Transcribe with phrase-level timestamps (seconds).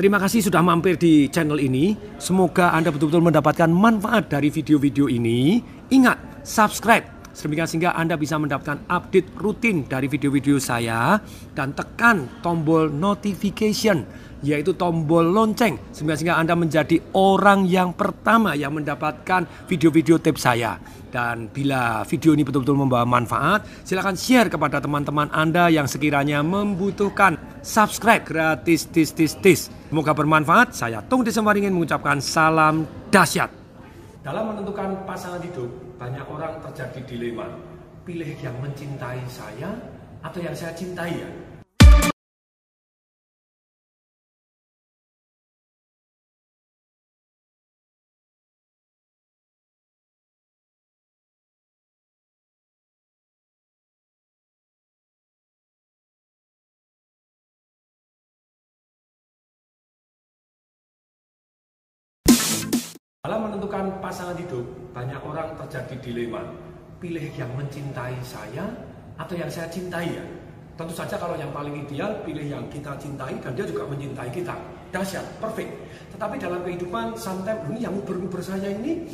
[0.00, 1.92] Terima kasih sudah mampir di channel ini.
[2.16, 5.60] Semoga Anda betul-betul mendapatkan manfaat dari video-video ini.
[5.92, 7.04] Ingat, subscribe.
[7.36, 11.20] Sedemikian sehingga Anda bisa mendapatkan update rutin dari video-video saya.
[11.52, 14.08] Dan tekan tombol notification,
[14.40, 15.76] yaitu tombol lonceng.
[15.92, 20.80] Sehingga Anda menjadi orang yang pertama yang mendapatkan video-video tips saya.
[21.12, 27.49] Dan bila video ini betul-betul membawa manfaat, silahkan share kepada teman-teman Anda yang sekiranya membutuhkan
[27.62, 29.70] subscribe gratis tis tis tis.
[29.88, 30.74] Semoga bermanfaat.
[30.76, 33.50] Saya Tung Desemwaringin mengucapkan salam dahsyat.
[34.20, 37.48] Dalam menentukan pasangan hidup, banyak orang terjadi dilema.
[38.04, 39.70] Pilih yang mencintai saya
[40.20, 41.30] atau yang saya cintai ya?
[63.20, 64.64] Dalam menentukan pasangan hidup,
[64.96, 66.40] banyak orang terjadi dilema.
[67.04, 68.64] Pilih yang mencintai saya
[69.20, 70.24] atau yang saya cintai ya?
[70.72, 74.56] Tentu saja kalau yang paling ideal, pilih yang kita cintai dan dia juga mencintai kita.
[74.88, 75.68] Dahsyat, perfect.
[76.16, 79.04] Tetapi dalam kehidupan, sometimes ini yang uber-uber saya ini,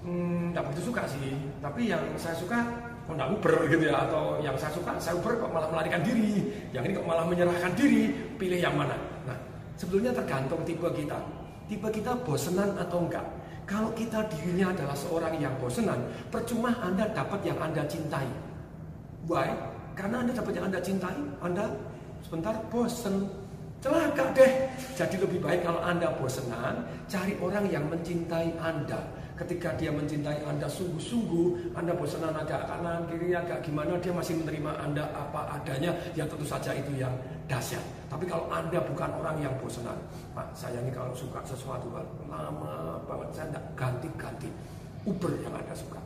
[0.00, 1.36] hmm, begitu suka sih.
[1.60, 2.56] Tapi yang saya suka,
[3.04, 4.08] kok nggak uber gitu ya.
[4.08, 6.40] Atau yang saya suka, saya uber kok malah melarikan diri.
[6.72, 8.16] Yang ini kok malah menyerahkan diri.
[8.40, 8.96] Pilih yang mana?
[9.28, 9.36] Nah,
[9.76, 11.20] sebetulnya tergantung tipe kita.
[11.72, 13.24] Tipe kita bosenan atau enggak
[13.64, 18.28] kalau kita dirinya adalah seorang yang bosenan, percuma Anda dapat yang Anda cintai.
[19.24, 19.56] Why?
[19.96, 21.72] Karena Anda dapat yang Anda cintai, Anda
[22.20, 23.24] sebentar bosen.
[23.80, 24.68] Celaka deh.
[24.92, 29.00] Jadi lebih baik kalau Anda bosenan, cari orang yang mencintai Anda
[29.42, 34.70] ketika dia mencintai Anda sungguh-sungguh, Anda bosanan agak kanan, kiri, agak gimana, dia masih menerima
[34.78, 37.10] Anda apa adanya, yang tentu saja itu yang
[37.50, 37.82] dahsyat.
[38.06, 39.98] Tapi kalau Anda bukan orang yang bosanan,
[40.32, 41.90] Pak, saya ini kalau suka sesuatu,
[42.30, 44.48] lama banget, saya tidak ganti-ganti.
[45.02, 45.98] Uber yang Anda suka.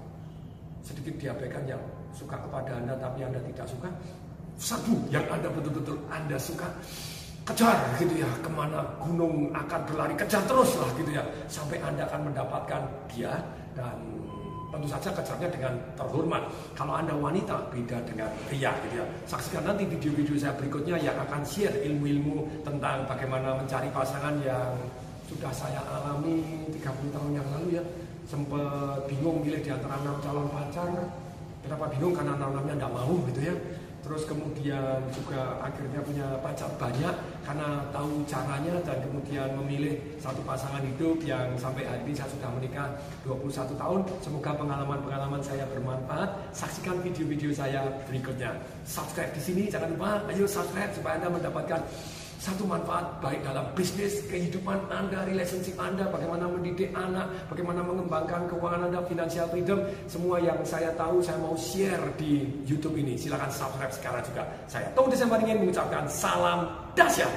[0.81, 1.83] Sedikit diabaikan yang
[2.17, 3.89] suka kepada Anda, tapi Anda tidak suka.
[4.57, 6.65] Serbu yang Anda betul-betul Anda suka
[7.47, 8.31] kejar gitu ya.
[8.43, 10.15] Ke mana gunung akan berlari?
[10.19, 11.23] Kejar terus lah gitu ya.
[11.47, 13.33] Sampai anda akan mendapatkan dia
[13.79, 13.97] dan
[14.75, 16.43] tentu saja kejarnya dengan terhormat.
[16.75, 19.07] Kalau anda wanita beda dengan pria gitu ya.
[19.31, 24.75] Saksikan nanti video-video saya berikutnya yang akan share ilmu-ilmu tentang bagaimana mencari pasangan yang
[25.31, 27.85] sudah saya alami 30 tahun yang lalu ya.
[28.27, 30.91] Sempat bingung milih di antara enam calon pacar.
[31.63, 32.11] Kenapa bingung?
[32.15, 33.55] Karena enam-enamnya tidak mau gitu ya
[34.07, 40.79] terus kemudian juga akhirnya punya pacar banyak karena tahu caranya dan kemudian memilih satu pasangan
[40.79, 42.87] hidup yang sampai hari ini saya sudah menikah
[43.27, 44.01] 21 tahun.
[44.23, 46.55] Semoga pengalaman-pengalaman saya bermanfaat.
[46.55, 48.55] Saksikan video-video saya berikutnya.
[48.87, 50.23] Subscribe di sini jangan lupa.
[50.31, 51.83] Ayo subscribe supaya anda mendapatkan
[52.37, 58.93] satu manfaat baik dalam bisnis, kehidupan Anda, relationship Anda, bagaimana mendidik anak, bagaimana mengembangkan keuangan
[58.93, 63.17] Anda, financial freedom, semua yang saya tahu saya mau share di YouTube ini.
[63.17, 64.43] Silahkan subscribe sekarang juga.
[64.69, 67.33] Saya Tom Desember ingin mengucapkan salam dahsyat.